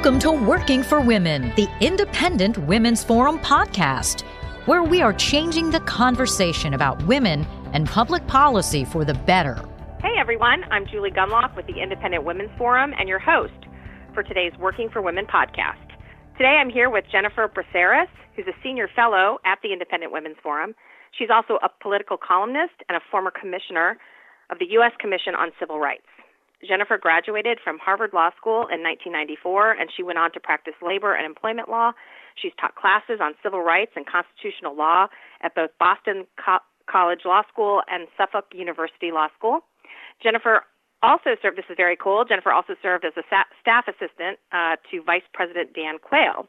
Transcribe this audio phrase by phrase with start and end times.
[0.00, 4.22] Welcome to Working for Women, the Independent Women's Forum podcast,
[4.64, 9.62] where we are changing the conversation about women and public policy for the better.
[10.00, 13.52] Hey everyone, I'm Julie Gunlock with the Independent Women's Forum and your host
[14.14, 15.86] for today's Working for Women podcast.
[16.38, 20.74] Today I'm here with Jennifer Braceras, who's a senior fellow at the Independent Women's Forum.
[21.12, 23.98] She's also a political columnist and a former commissioner
[24.48, 24.92] of the U.S.
[24.98, 26.08] Commission on Civil Rights.
[26.66, 31.14] Jennifer graduated from Harvard Law School in 1994, and she went on to practice labor
[31.14, 31.92] and employment law.
[32.36, 35.08] She's taught classes on civil rights and constitutional law
[35.42, 39.60] at both Boston Co- College Law School and Suffolk University Law School.
[40.22, 40.62] Jennifer
[41.02, 45.02] also served, this is very cool, Jennifer also served as a staff assistant uh, to
[45.02, 46.46] Vice President Dan Quayle.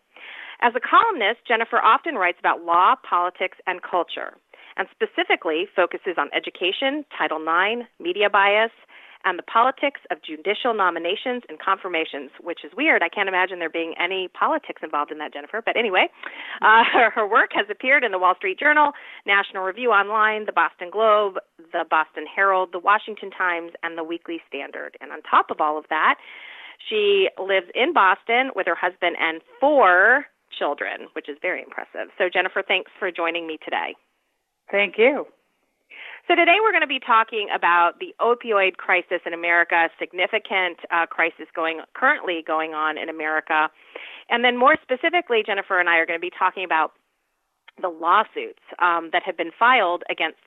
[0.62, 4.36] As a columnist, Jennifer often writes about law, politics, and culture,
[4.78, 8.72] and specifically focuses on education, Title IX, media bias,
[9.24, 13.02] and the politics of judicial nominations and confirmations, which is weird.
[13.04, 15.62] I can't imagine there being any politics involved in that, Jennifer.
[15.64, 16.08] But anyway,
[16.62, 18.92] uh, her, her work has appeared in the Wall Street Journal,
[19.26, 21.36] National Review Online, the Boston Globe,
[21.72, 24.98] the Boston Herald, the Washington Times, and the Weekly Standard.
[25.02, 26.16] And on top of all of that,
[26.90, 30.26] she lives in Boston with her husband and four
[30.58, 32.10] children, which is very impressive.
[32.18, 33.96] So, Jennifer, thanks for joining me today.
[34.72, 35.26] Thank you.
[36.28, 41.08] So today we're going to be talking about the opioid crisis in America, significant uh,
[41.08, 43.70] crisis going currently going on in America,
[44.30, 46.94] and then more specifically, Jennifer and I are going to be talking about
[47.82, 50.38] the lawsuits um, that have been filed against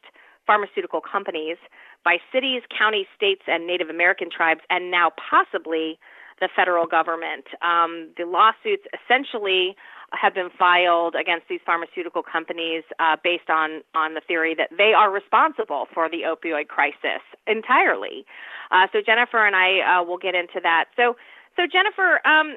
[0.47, 1.56] pharmaceutical companies
[2.05, 5.98] by cities, counties, states, and Native American tribes, and now possibly
[6.41, 7.47] the federal government.
[7.62, 9.77] Um, the lawsuits essentially
[10.20, 14.93] have been filed against these pharmaceutical companies uh, based on on the theory that they
[14.93, 18.25] are responsible for the opioid crisis entirely.
[18.70, 20.87] Uh, so Jennifer and I uh, will get into that.
[20.97, 21.17] So
[21.57, 22.20] so Jennifer.
[22.27, 22.57] Um,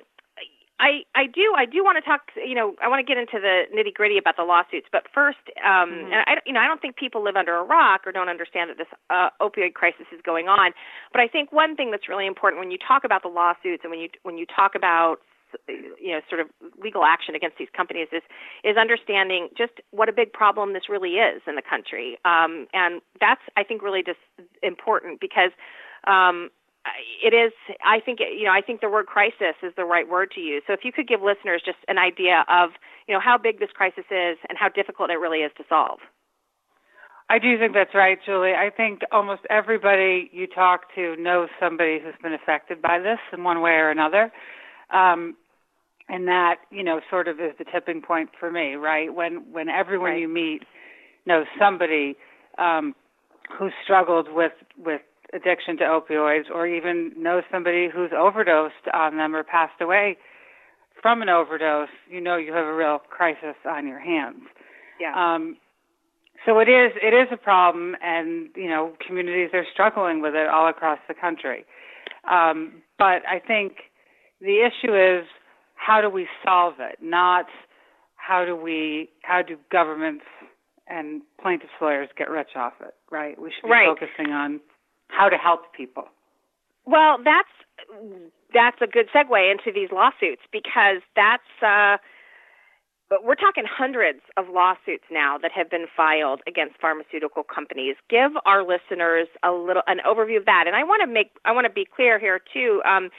[0.80, 3.42] I, I do I do want to talk you know I want to get into
[3.42, 6.14] the nitty gritty about the lawsuits but first um, mm-hmm.
[6.14, 8.70] and I you know I don't think people live under a rock or don't understand
[8.70, 10.74] that this uh, opioid crisis is going on
[11.12, 13.90] but I think one thing that's really important when you talk about the lawsuits and
[13.90, 15.18] when you when you talk about
[15.68, 16.48] you know sort of
[16.82, 18.24] legal action against these companies is
[18.64, 23.02] is understanding just what a big problem this really is in the country um, and
[23.20, 24.20] that's i think really just
[24.64, 25.52] important because
[26.08, 26.50] um,
[27.24, 27.52] it is
[27.86, 30.64] i think you know i think the word crisis is the right word to use
[30.68, 32.72] so if you could give listeners just an idea of
[33.08, 36.00] you know how big this crisis is and how difficult it really is to solve
[37.30, 38.54] I do think that's right, Julie.
[38.54, 43.44] I think almost everybody you talk to knows somebody who's been affected by this in
[43.44, 44.32] one way or another.
[44.94, 45.36] Um,
[46.10, 49.14] and that, you know, sort of is the tipping point for me, right?
[49.14, 50.22] When when everyone right.
[50.22, 50.62] you meet
[51.26, 52.16] knows somebody
[52.58, 52.96] um,
[53.58, 55.02] who struggled with with
[55.34, 60.18] addiction to opioids, or even knows somebody who's overdosed on them or passed away
[61.02, 64.44] from an overdose, you know you have a real crisis on your hands.
[65.00, 65.14] Yeah.
[65.14, 65.58] Um,
[66.46, 70.48] so it is it is a problem, and you know communities are struggling with it
[70.48, 71.66] all across the country.
[72.30, 73.74] Um, but I think
[74.42, 75.26] the issue is
[75.76, 77.46] how do we solve it, not
[78.16, 80.26] how do we how do governments
[80.88, 83.40] and plaintiffs lawyers get rich off it, right?
[83.40, 83.88] We should be right.
[83.88, 84.60] focusing on
[85.08, 86.06] how to help people.
[86.86, 87.50] Well, that's
[88.54, 91.98] that's a good segue into these lawsuits because that's uh
[93.10, 97.96] but we're talking hundreds of lawsuits now that have been filed against pharmaceutical companies.
[98.10, 101.52] Give our listeners a little an overview of that, and I want to make I
[101.54, 102.82] want to be clear here too.
[102.86, 103.10] Um,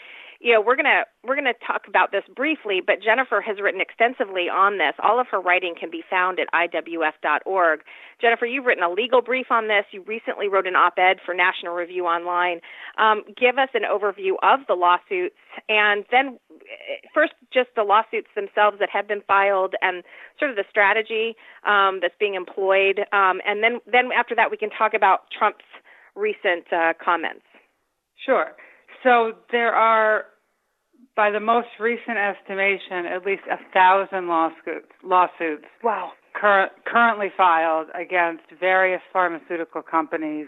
[0.40, 4.48] you know, we're gonna we're gonna talk about this briefly, but Jennifer has written extensively
[4.48, 4.94] on this.
[5.02, 7.80] All of her writing can be found at iwf.org.
[8.20, 9.84] Jennifer, you've written a legal brief on this.
[9.90, 12.60] You recently wrote an op-ed for National Review Online.
[12.98, 15.34] Um, give us an overview of the lawsuits,
[15.68, 20.04] and then eh, first just the lawsuits themselves that have been filed, and
[20.38, 21.34] sort of the strategy
[21.66, 25.66] um, that's being employed, um, and then then after that we can talk about Trump's
[26.14, 27.42] recent uh, comments.
[28.24, 28.54] Sure.
[29.02, 30.24] So there are,
[31.16, 34.90] by the most recent estimation, at least a thousand lawsuits.
[35.04, 35.64] Lawsuits.
[35.82, 36.12] Wow.
[36.34, 40.46] Cur- currently filed against various pharmaceutical companies,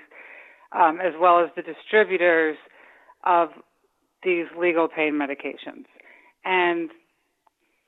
[0.72, 2.56] um, as well as the distributors
[3.24, 3.48] of
[4.22, 5.86] these legal pain medications.
[6.44, 6.90] And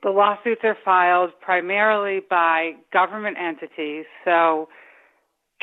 [0.02, 4.68] the lawsuits are filed primarily by government entities, so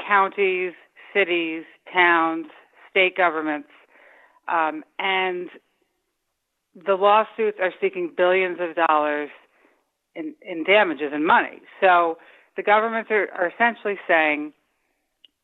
[0.08, 0.72] counties,
[1.14, 1.64] cities,
[1.94, 2.46] towns,
[2.90, 3.70] state governments,
[4.50, 5.50] um, and
[6.76, 9.30] the lawsuits are seeking billions of dollars
[10.16, 11.62] in, in damages and money.
[11.82, 12.18] So
[12.56, 14.54] the governments are, are essentially saying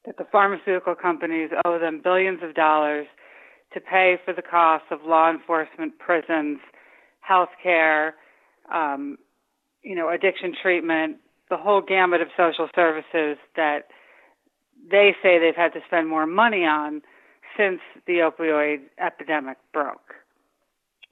[0.05, 3.07] that the pharmaceutical companies owe them billions of dollars
[3.73, 6.59] to pay for the costs of law enforcement, prisons,
[7.27, 8.11] healthcare,
[8.73, 9.17] um,
[9.81, 11.17] you know, addiction treatment,
[11.49, 13.85] the whole gamut of social services that
[14.89, 17.01] they say they've had to spend more money on
[17.57, 20.15] since the opioid epidemic broke.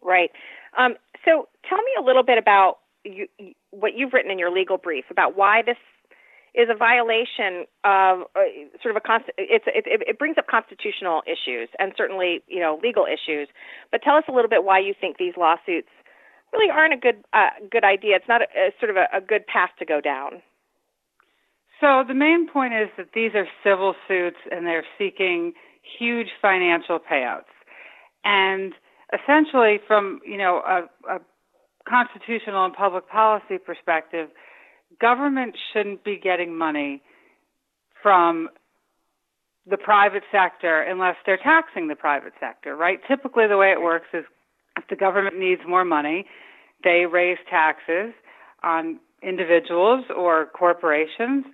[0.01, 0.31] Right.
[0.77, 0.95] Um,
[1.25, 3.27] so tell me a little bit about you,
[3.71, 5.77] what you've written in your legal brief about why this
[6.55, 8.45] is a violation of uh,
[8.81, 12.79] sort of a const- it's it, it brings up constitutional issues and certainly you know
[12.83, 13.47] legal issues.
[13.91, 15.89] But tell us a little bit why you think these lawsuits
[16.53, 18.15] really aren't a good uh, good idea.
[18.17, 20.41] It's not a, a sort of a, a good path to go down.
[21.81, 25.53] So the main point is that these are civil suits and they're seeking
[25.99, 27.51] huge financial payouts.
[28.23, 28.73] And
[29.13, 31.19] essentially from, you know, a, a
[31.87, 34.29] constitutional and public policy perspective,
[34.99, 37.01] government shouldn't be getting money
[38.01, 38.49] from
[39.69, 42.99] the private sector unless they're taxing the private sector, right?
[43.07, 44.25] Typically, the way it works is
[44.77, 46.25] if the government needs more money,
[46.83, 48.13] they raise taxes
[48.63, 51.45] on individuals or corporations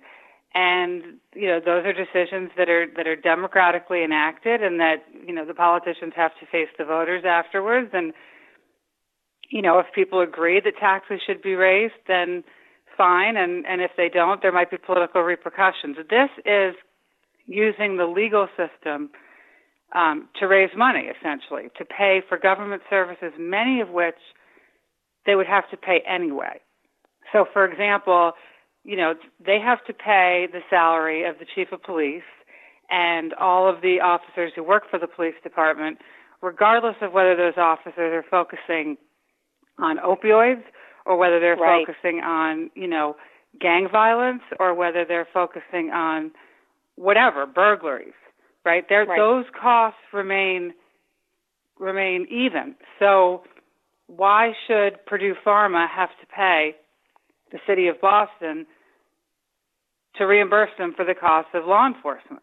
[0.54, 1.02] and
[1.34, 5.44] you know those are decisions that are that are democratically enacted and that you know
[5.44, 7.90] the politicians have to face the voters afterwards.
[7.92, 8.12] And
[9.48, 12.42] you know if people agree that taxes should be raised then
[12.96, 13.36] fine.
[13.36, 15.96] And and if they don't there might be political repercussions.
[16.08, 16.74] This is
[17.46, 19.10] using the legal system
[19.94, 24.18] um, to raise money essentially to pay for government services many of which
[25.26, 26.60] they would have to pay anyway.
[27.32, 28.32] So for example
[28.90, 29.14] you know,
[29.46, 32.24] they have to pay the salary of the chief of police
[32.90, 35.98] and all of the officers who work for the police department,
[36.42, 38.96] regardless of whether those officers are focusing
[39.78, 40.64] on opioids
[41.06, 41.86] or whether they're right.
[41.86, 43.14] focusing on, you know,
[43.60, 46.32] gang violence or whether they're focusing on
[46.96, 48.12] whatever, burglaries,
[48.64, 48.86] right?
[48.88, 49.16] There, right.
[49.16, 50.72] Those costs remain
[51.78, 52.74] remain even.
[52.98, 53.44] So
[54.08, 56.74] why should Purdue Pharma have to pay
[57.52, 58.66] the city of Boston
[60.16, 62.42] to reimburse them for the cost of law enforcement.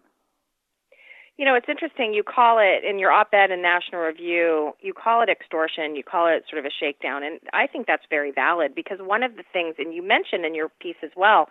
[1.37, 2.15] You know, it's interesting.
[2.15, 6.03] You call it in your op ed in National Review, you call it extortion, you
[6.03, 7.21] call it sort of a shakedown.
[7.21, 10.55] And I think that's very valid because one of the things, and you mentioned in
[10.55, 11.49] your piece as well,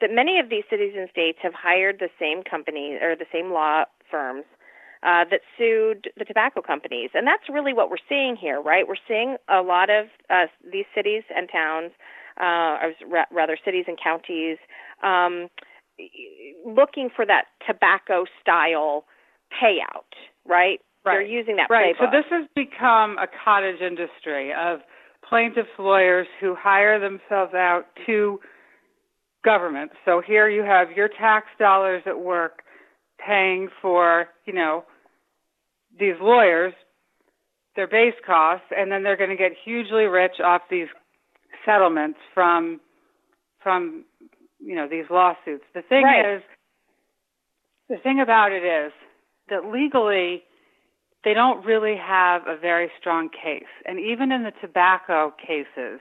[0.00, 3.52] that many of these cities and states have hired the same company or the same
[3.52, 4.44] law firms
[5.02, 7.10] uh, that sued the tobacco companies.
[7.14, 8.88] And that's really what we're seeing here, right?
[8.88, 11.92] We're seeing a lot of uh, these cities and towns
[12.40, 12.92] uh, or
[13.30, 14.58] rather cities and counties,
[15.02, 15.48] um,
[16.64, 19.04] looking for that tobacco style
[19.52, 20.12] payout,
[20.46, 20.80] right?
[21.04, 21.14] Right.
[21.14, 21.94] They're using that right.
[21.96, 22.10] playbook.
[22.12, 24.80] So this has become a cottage industry of
[25.28, 28.40] plaintiffs' lawyers who hire themselves out to
[29.44, 29.92] government.
[30.04, 32.62] So here you have your tax dollars at work
[33.24, 34.84] paying for, you know,
[35.98, 36.74] these lawyers,
[37.76, 40.88] their base costs, and then they're going to get hugely rich off these
[41.64, 42.80] settlements from
[43.62, 44.04] from
[44.60, 45.64] you know these lawsuits.
[45.74, 46.36] The thing right.
[46.36, 46.42] is,
[47.88, 48.92] the thing about it is
[49.48, 50.42] that legally
[51.24, 56.00] they don't really have a very strong case, and even in the tobacco cases,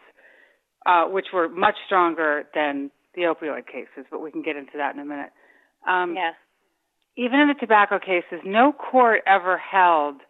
[0.86, 4.94] uh, which were much stronger than the opioid cases, but we can get into that
[4.94, 5.31] in a minute.
[5.88, 6.31] Um, yeah.
[7.17, 10.22] Even in the tobacco cases, no court ever held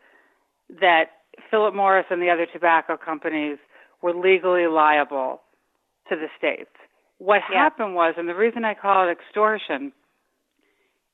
[0.80, 1.06] that
[1.52, 3.58] Philip Morris and the other tobacco companies
[4.02, 5.42] were legally liable
[6.10, 6.72] to the states.
[7.20, 7.64] What yeah.
[7.64, 9.92] happened was, and the reason I call it extortion,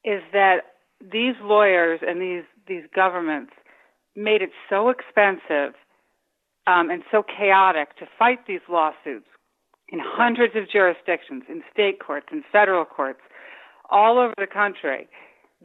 [0.03, 0.57] is that
[0.99, 3.53] these lawyers and these these governments
[4.15, 5.75] made it so expensive
[6.67, 9.27] um, and so chaotic to fight these lawsuits
[9.89, 13.19] in hundreds of jurisdictions, in state courts, in federal courts,
[13.89, 15.07] all over the country,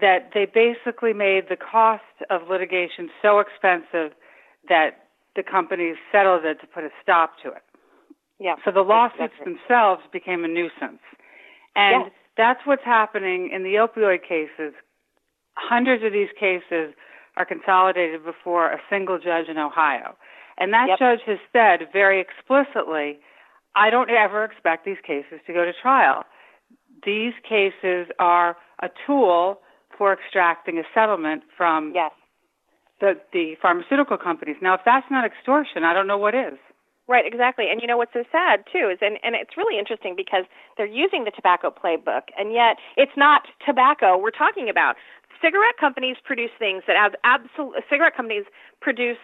[0.01, 4.13] that they basically made the cost of litigation so expensive
[4.69, 7.63] that the companies settled it to put a stop to it.
[8.39, 8.55] Yeah.
[8.65, 11.03] So the lawsuits themselves became a nuisance.
[11.75, 12.13] And yes.
[12.37, 14.75] that's what's happening in the opioid cases.
[15.57, 16.95] Hundreds of these cases
[17.37, 20.17] are consolidated before a single judge in Ohio.
[20.57, 20.99] And that yep.
[20.99, 23.19] judge has said very explicitly,
[23.75, 26.25] I don't ever expect these cases to go to trial.
[27.05, 29.61] These cases are a tool
[29.97, 32.11] for extracting a settlement from yes
[33.01, 34.57] the the pharmaceutical companies.
[34.61, 36.59] Now, if that's not extortion, I don't know what is.
[37.09, 37.67] Right, exactly.
[37.71, 40.45] And you know what's so sad too is and and it's really interesting because
[40.77, 44.97] they're using the tobacco playbook and yet it's not tobacco we're talking about.
[45.41, 48.45] Cigarette companies produce things that have absolute cigarette companies
[48.81, 49.19] produce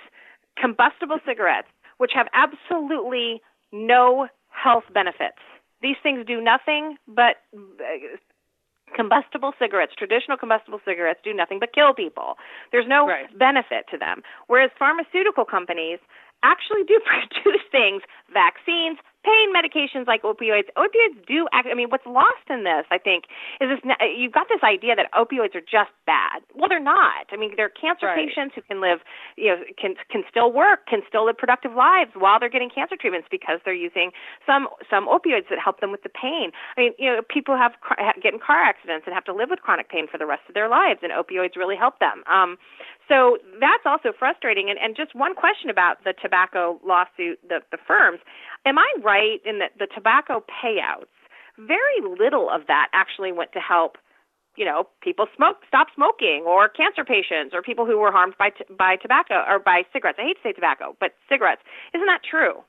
[0.56, 3.40] combustible cigarettes which have absolutely
[3.72, 5.38] no health benefits.
[5.82, 8.16] These things do nothing but uh,
[8.94, 12.36] combustible cigarettes, traditional combustible cigarettes, do nothing but kill people.
[12.72, 13.26] There's no right.
[13.38, 14.22] benefit to them.
[14.46, 15.98] Whereas pharmaceutical companies
[16.44, 20.68] actually do produce things, vaccines, pain medications like opioids.
[20.76, 21.66] Opioids do act.
[21.66, 23.24] I mean, what's lost in this, I think,
[23.60, 23.80] is this.
[24.14, 26.44] You've got this idea that opioids are just bad.
[26.54, 27.32] Well, they're not.
[27.32, 28.20] I mean, they're cancer right.
[28.20, 29.00] patients who can live,
[29.36, 32.96] you know, can can still work, can still live productive lives while they're getting cancer
[33.00, 34.12] treatments because they're using
[34.46, 36.52] some some opioids that help them with the pain.
[36.76, 37.72] I mean, you know, people have
[38.22, 40.54] get in car accidents and have to live with chronic pain for the rest of
[40.54, 42.22] their lives, and opioids really help them.
[42.28, 42.60] Um,
[43.08, 44.70] so that's also frustrating.
[44.70, 48.20] And, and just one question about the tobacco lawsuit, the, the firms.
[48.66, 51.12] Am I right in that the tobacco payouts,
[51.58, 53.99] very little of that actually went to help,
[54.56, 58.50] you know, people smoke, stop smoking, or cancer patients, or people who were harmed by
[58.50, 60.18] t- by tobacco or by cigarettes.
[60.18, 61.62] I hate to say tobacco, but cigarettes.
[61.92, 62.64] Isn't that true?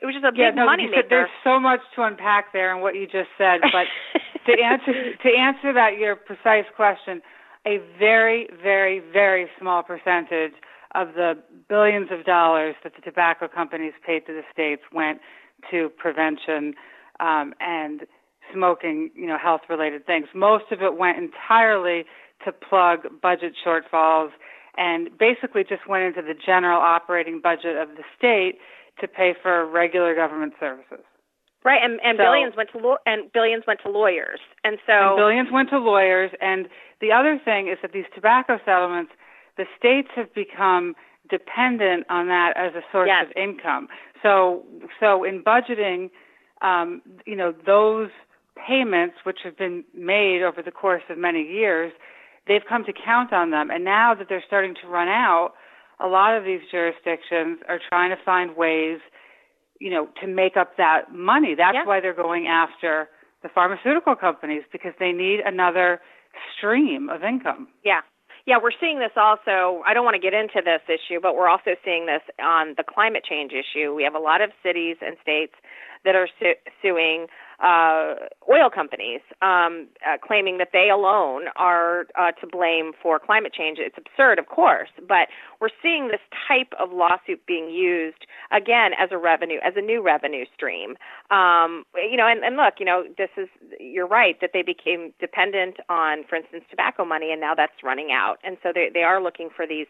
[0.00, 1.08] It was just a yeah, big no, money maker.
[1.08, 3.88] There's so much to unpack there in what you just said, but
[4.46, 7.22] to answer to answer that your precise question,
[7.66, 10.52] a very, very, very small percentage
[10.94, 11.34] of the
[11.68, 15.20] billions of dollars that the tobacco companies paid to the states went
[15.70, 16.74] to prevention
[17.20, 18.02] um, and
[18.52, 20.28] smoking, you know, health related things.
[20.34, 22.04] Most of it went entirely
[22.44, 24.30] to plug budget shortfalls
[24.76, 28.58] and basically just went into the general operating budget of the state
[29.00, 31.04] to pay for regular government services.
[31.66, 34.92] Right, and, and so, billions went to law- and billions went to lawyers, and so
[34.94, 36.30] and billions went to lawyers.
[36.40, 36.68] And
[37.00, 39.10] the other thing is that these tobacco settlements
[39.56, 40.94] the states have become
[41.28, 43.26] dependent on that as a source yes.
[43.26, 43.88] of income.
[44.22, 44.62] So,
[45.00, 46.10] so in budgeting,
[46.62, 48.10] um, you know, those
[48.56, 51.92] payments which have been made over the course of many years,
[52.46, 53.70] they've come to count on them.
[53.70, 55.52] And now that they're starting to run out,
[56.00, 59.00] a lot of these jurisdictions are trying to find ways,
[59.80, 61.54] you know, to make up that money.
[61.54, 61.84] That's yeah.
[61.84, 63.08] why they're going after
[63.42, 66.00] the pharmaceutical companies because they need another
[66.56, 67.68] stream of income.
[67.84, 68.00] Yeah.
[68.46, 69.82] Yeah, we're seeing this also.
[69.84, 72.84] I don't want to get into this issue, but we're also seeing this on the
[72.84, 73.92] climate change issue.
[73.92, 75.54] We have a lot of cities and states
[76.04, 77.26] that are su- suing
[77.60, 78.14] uh,
[78.50, 83.78] oil companies, um, uh, claiming that they alone are uh, to blame for climate change.
[83.80, 85.28] It's absurd, of course, but
[85.60, 90.02] we're seeing this type of lawsuit being used again as a revenue, as a new
[90.02, 90.96] revenue stream.
[91.30, 93.48] Um, you know, and, and look, you know, this is
[93.80, 98.10] you're right that they became dependent on, for instance, tobacco money, and now that's running
[98.12, 99.86] out, and so they they are looking for these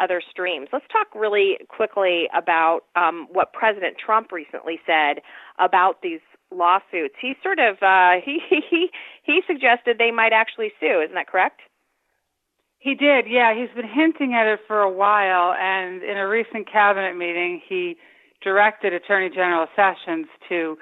[0.00, 0.68] other streams.
[0.72, 5.20] Let's talk really quickly about um, what President Trump recently said
[5.58, 7.14] about these lawsuits.
[7.20, 8.90] He sort of uh, he he
[9.22, 11.00] he suggested they might actually sue.
[11.02, 11.60] Isn't that correct?
[12.78, 13.26] He did.
[13.28, 17.60] Yeah, he's been hinting at it for a while, and in a recent cabinet meeting,
[17.68, 17.96] he
[18.42, 20.78] directed Attorney General Sessions to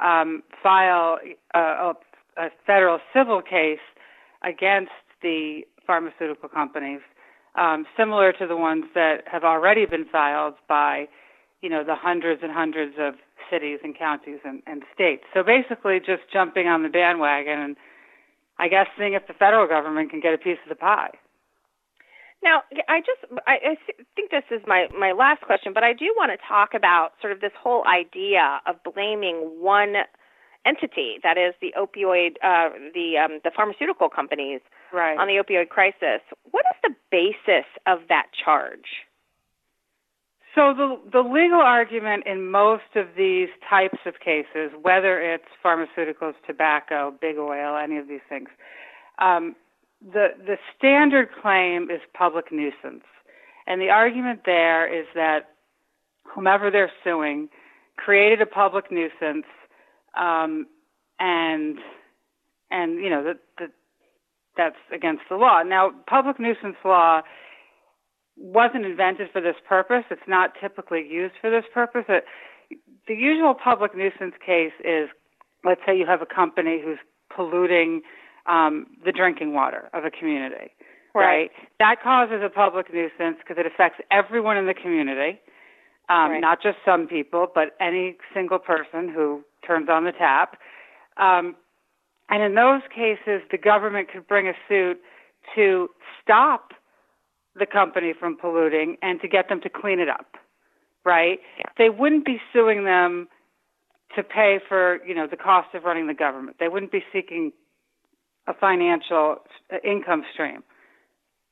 [0.00, 1.18] um, file
[1.54, 1.94] a, a,
[2.36, 3.80] a federal civil case
[4.44, 7.00] against the pharmaceutical companies,
[7.58, 11.08] um, similar to the ones that have already been filed by,
[11.62, 13.14] you know, the hundreds and hundreds of
[13.50, 15.24] cities and counties and, and states.
[15.34, 17.76] So basically, just jumping on the bandwagon and
[18.58, 21.16] I guess seeing if the federal government can get a piece of the pie.
[22.42, 26.14] Now, I just I, I think this is my my last question, but I do
[26.16, 29.94] want to talk about sort of this whole idea of blaming one
[30.66, 34.60] entity, that is the opioid, uh, the um, the pharmaceutical companies,
[34.92, 35.18] right.
[35.18, 36.20] on the opioid crisis.
[36.50, 39.04] What is the basis of that charge?
[40.54, 46.34] So the the legal argument in most of these types of cases, whether it's pharmaceuticals,
[46.46, 48.48] tobacco, big oil, any of these things,
[49.20, 49.54] um,
[50.02, 53.04] the the standard claim is public nuisance,
[53.66, 55.50] and the argument there is that
[56.24, 57.48] whomever they're suing
[57.96, 59.46] created a public nuisance,
[60.18, 60.66] um,
[61.20, 61.78] and
[62.72, 63.70] and you know that that
[64.56, 65.62] that's against the law.
[65.62, 67.22] Now, public nuisance law
[68.40, 70.04] wasn't invented for this purpose.
[70.10, 72.04] It's not typically used for this purpose.
[72.08, 72.24] It,
[73.06, 75.08] the usual public nuisance case is,
[75.64, 76.98] let's say you have a company who's
[77.34, 78.00] polluting
[78.46, 80.72] um, the drinking water of a community,
[81.14, 81.26] right?
[81.26, 81.50] right?
[81.78, 85.38] That causes a public nuisance because it affects everyone in the community,
[86.08, 86.40] um, right.
[86.40, 90.56] not just some people, but any single person who turns on the tap.
[91.18, 91.56] Um,
[92.30, 94.98] and in those cases, the government could bring a suit
[95.56, 95.88] to
[96.22, 96.72] stop
[97.56, 100.36] the company from polluting and to get them to clean it up,
[101.04, 101.40] right?
[101.58, 101.64] Yeah.
[101.78, 103.28] They wouldn't be suing them
[104.16, 106.56] to pay for, you know, the cost of running the government.
[106.58, 107.52] They wouldn't be seeking
[108.46, 109.36] a financial
[109.72, 110.62] uh, income stream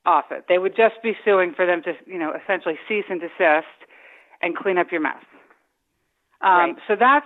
[0.05, 0.45] off it.
[0.47, 3.67] They would just be suing for them to, you know, essentially cease and desist
[4.41, 5.23] and clean up your mess.
[6.41, 6.75] Um, right.
[6.87, 7.25] So that's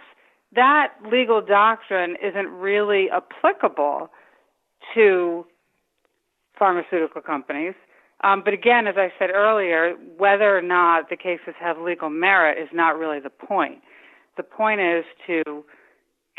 [0.55, 4.09] that legal doctrine isn't really applicable
[4.93, 5.45] to
[6.57, 7.73] pharmaceutical companies
[8.23, 12.57] Um, but again, as I said earlier, whether or not the cases have legal merit
[12.57, 13.81] is not really the point.
[14.37, 15.63] The point is to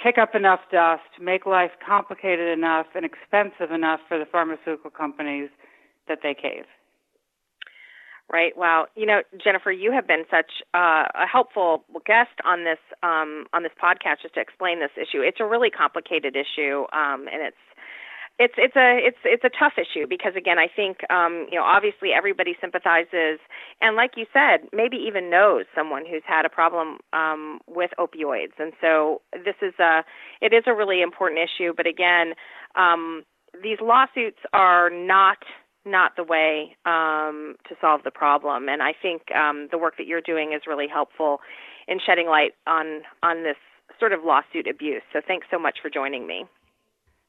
[0.03, 5.51] kick up enough dust, make life complicated enough and expensive enough for the pharmaceutical companies
[6.09, 6.65] that they cave.
[8.33, 8.57] Right.
[8.57, 8.87] Wow.
[8.97, 13.63] You know, Jennifer, you have been such uh, a helpful guest on this um, on
[13.63, 15.21] this podcast just to explain this issue.
[15.21, 17.57] It's a really complicated issue, um, and it's
[18.39, 21.65] it's it's a it's it's a tough issue because again I think um, you know
[21.65, 23.39] obviously everybody sympathizes
[23.81, 28.59] and like you said maybe even knows someone who's had a problem um, with opioids.
[28.59, 30.03] And so this is a
[30.41, 32.35] it is a really important issue but again
[32.75, 33.23] um,
[33.63, 35.39] these lawsuits are not
[35.87, 38.69] not the way um, to solve the problem.
[38.69, 41.41] And I think um, the work that you're doing is really helpful
[41.87, 43.57] in shedding light on on this
[44.01, 45.03] sort of lawsuit abuse.
[45.13, 46.47] So thanks so much for joining me.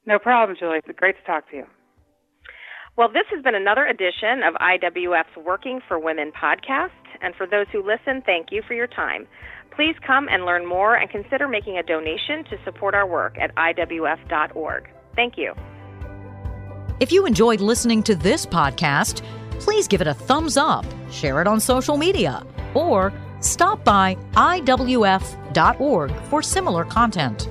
[0.06, 0.78] No problem, Julie.
[0.78, 1.66] It's great to talk to you.
[2.96, 6.90] Well, this has been another edition of IWF's Working for Women podcast.
[7.20, 9.26] And for those who listen, thank you for your time.
[9.74, 13.54] Please come and learn more and consider making a donation to support our work at
[13.56, 14.88] IWF.org.
[15.14, 15.52] Thank you.
[17.00, 19.22] If you enjoyed listening to this podcast,
[19.60, 26.12] please give it a thumbs up, share it on social media, or stop by IWF.org
[26.30, 27.50] for similar content.